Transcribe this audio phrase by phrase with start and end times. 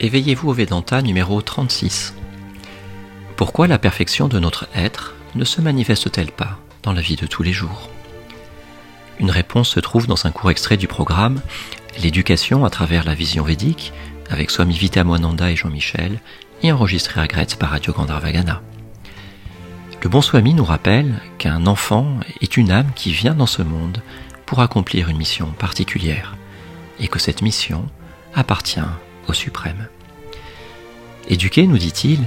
[0.00, 2.14] Éveillez-vous au Vedanta numéro 36.
[3.34, 7.42] Pourquoi la perfection de notre être ne se manifeste-t-elle pas dans la vie de tous
[7.42, 7.90] les jours?
[9.18, 11.40] Une réponse se trouve dans un court extrait du programme
[12.00, 13.92] L'éducation à travers la vision védique
[14.30, 16.20] avec Swami Vitamoananda et Jean-Michel
[16.62, 18.62] et enregistré à Gretz par Radio Gandharvagana.
[20.00, 24.00] Le bon Swami nous rappelle qu'un enfant est une âme qui vient dans ce monde
[24.46, 26.36] pour accomplir une mission particulière
[27.00, 27.84] et que cette mission
[28.32, 28.80] appartient
[29.28, 29.88] au suprême.
[31.28, 32.20] Éduquer, nous dit-il,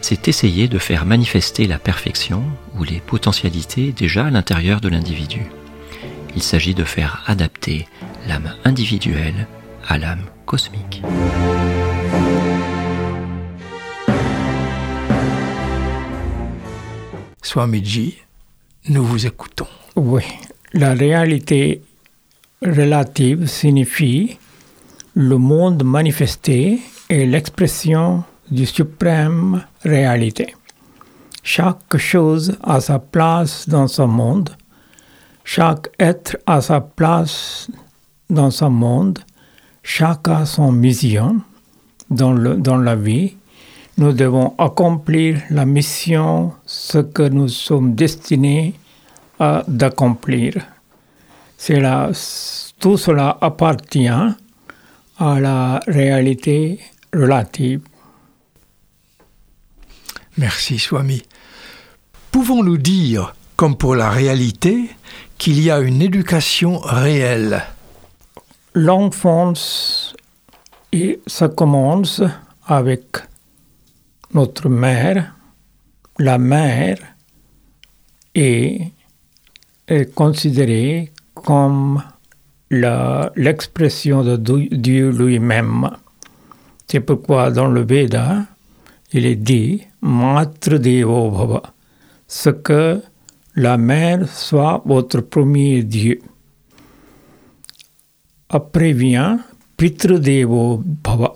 [0.00, 2.44] c'est essayer de faire manifester la perfection
[2.78, 5.46] ou les potentialités déjà à l'intérieur de l'individu.
[6.36, 7.86] Il s'agit de faire adapter
[8.28, 9.46] l'âme individuelle
[9.88, 11.02] à l'âme cosmique.
[17.42, 18.18] Swamiji,
[18.88, 19.68] nous vous écoutons.
[19.96, 20.24] Oui,
[20.72, 21.80] la réalité
[22.62, 24.38] relative signifie
[25.14, 30.54] le monde manifesté et l'expression du suprême réalité.
[31.42, 34.50] Chaque chose a sa place dans ce monde,
[35.44, 37.70] chaque être a sa place
[38.28, 39.20] dans ce monde,
[39.82, 41.40] chacun a son mission
[42.10, 43.36] dans, le, dans la vie.
[43.98, 48.74] Nous devons accomplir la mission, ce que nous sommes destinés
[49.38, 50.54] à d'accomplir.
[52.80, 54.34] tout cela appartient
[55.18, 56.80] à la réalité
[57.12, 57.82] relative.
[60.36, 61.22] Merci, Swami.
[62.32, 64.90] Pouvons-nous dire, comme pour la réalité,
[65.38, 67.62] qu'il y a une éducation réelle?
[68.74, 70.16] L'enfance,
[71.26, 72.22] ça commence
[72.66, 73.04] avec
[74.32, 75.34] notre mère.
[76.18, 76.98] La mère
[78.34, 78.90] est,
[79.86, 82.02] est considérée comme
[83.36, 85.90] l'expression de Dieu lui-même.
[86.86, 88.44] C'est pourquoi dans le Veda,
[89.12, 91.62] il est dit Matra Devo Bhava,
[92.26, 93.00] ce que
[93.56, 96.20] la mère soit votre premier Dieu.
[98.48, 99.40] Après vient
[99.76, 101.32] Pitra Devo Bhava,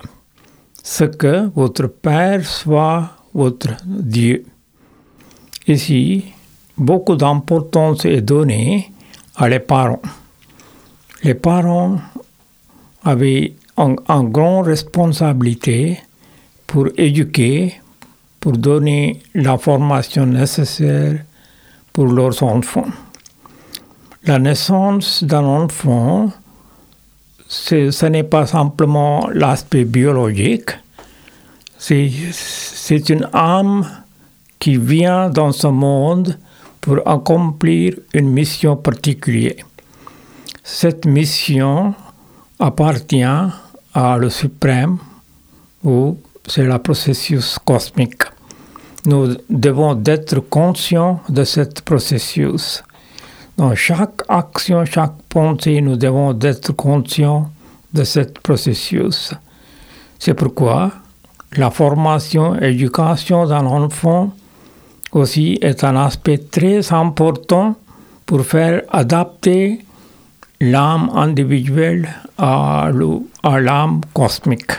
[0.82, 4.44] ce que votre père soit votre Dieu.
[5.66, 6.24] Ici,
[6.76, 8.92] beaucoup d'importance est donnée
[9.36, 10.02] à les parents.
[11.24, 11.98] Les parents
[13.04, 16.00] avaient une un grande responsabilité
[16.66, 17.80] pour éduquer,
[18.40, 21.24] pour donner la formation nécessaire
[21.92, 22.88] pour leurs enfants.
[24.24, 26.32] La naissance d'un enfant,
[27.48, 30.70] ce n'est pas simplement l'aspect biologique,
[31.78, 33.88] c'est une âme
[34.58, 36.36] qui vient dans ce monde
[36.80, 39.67] pour accomplir une mission particulière.
[40.70, 41.94] Cette mission
[42.60, 43.24] appartient
[43.94, 44.98] à le suprême
[45.82, 48.24] ou c'est le processus cosmique.
[49.06, 52.84] Nous devons être conscients de ce processus.
[53.56, 57.50] Dans chaque action, chaque pensée, nous devons être conscients
[57.94, 59.32] de ce processus.
[60.18, 60.92] C'est pourquoi
[61.56, 64.34] la formation l'éducation d'un enfant
[65.12, 67.74] aussi est un aspect très important
[68.26, 69.80] pour faire adapter
[70.60, 74.72] l'âme individuelle à l'âme cosmique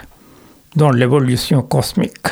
[0.75, 2.27] dans l'évolution cosmique.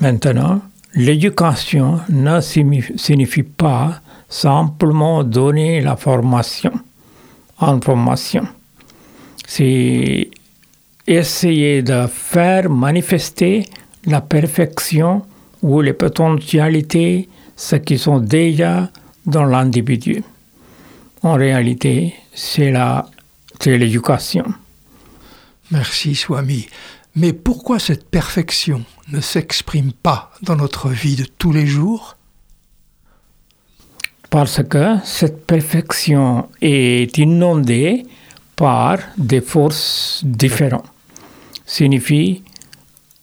[0.00, 0.60] Maintenant,
[0.94, 6.72] l'éducation ne signifie pas simplement donner la formation,
[7.60, 8.46] information.
[9.46, 10.30] C'est
[11.06, 13.64] essayer de faire manifester
[14.06, 15.22] la perfection
[15.62, 18.90] ou les potentialités, ce qui sont déjà
[19.24, 20.22] dans l'individu.
[21.22, 22.72] En réalité, c'est
[23.64, 24.44] l'éducation.
[25.70, 26.66] Merci, Swami.
[27.16, 32.16] Mais pourquoi cette perfection ne s'exprime pas dans notre vie de tous les jours?
[34.28, 38.04] Parce que cette perfection est inondée
[38.54, 40.84] par des forces différentes.
[41.64, 42.42] Signifie,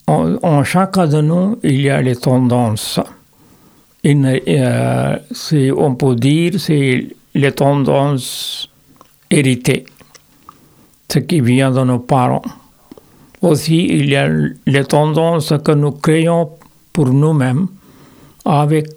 [0.08, 3.00] en, chacun de nous, il y a les tendances.
[4.06, 5.18] Euh,
[5.78, 8.70] on peut dire c'est les tendances
[9.30, 9.86] héritées
[11.14, 12.42] ce qui vient de nos parents.
[13.42, 14.28] Aussi, il y a
[14.66, 16.50] les tendances que nous créons
[16.92, 17.68] pour nous-mêmes
[18.46, 18.88] avec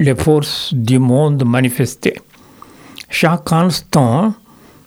[0.00, 2.20] les forces du monde manifestées.
[3.08, 4.34] Chaque instant,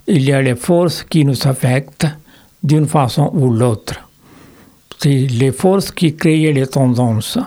[0.07, 2.07] il y a les forces qui nous affectent
[2.61, 3.95] d'une façon ou l'autre.
[4.99, 7.37] C'est les forces qui créent les tendances.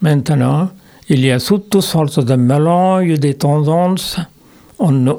[0.00, 0.70] Maintenant,
[1.08, 4.18] il y a toutes sortes de mélanges de tendances
[4.78, 5.18] en nous.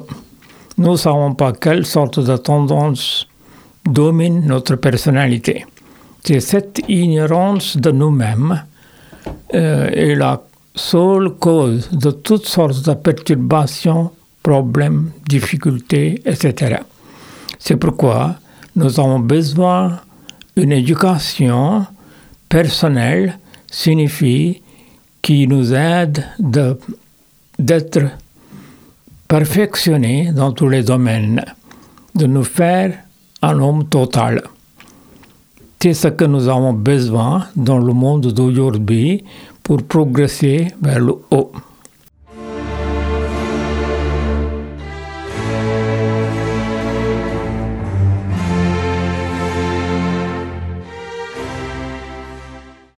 [0.78, 3.26] Nous ne savons pas quelle sorte de tendance
[3.84, 5.66] domine notre personnalité.
[6.24, 8.62] C'est cette ignorance de nous-mêmes
[9.54, 10.42] euh, est la
[10.74, 14.10] seule cause de toutes sortes de perturbations,
[14.42, 16.76] problèmes, difficultés, etc.
[17.58, 18.36] C'est pourquoi
[18.76, 20.00] nous avons besoin
[20.56, 21.86] d'une éducation
[22.48, 23.38] personnelle
[23.70, 24.62] signifie
[25.22, 26.24] qui nous aide
[27.58, 28.00] d'être
[29.30, 31.44] perfectionnés dans tous les domaines,
[32.16, 32.98] de nous faire
[33.42, 34.42] un homme total.
[35.80, 39.22] C'est ce que nous avons besoin dans le monde d'aujourd'hui
[39.62, 41.52] pour progresser vers le haut.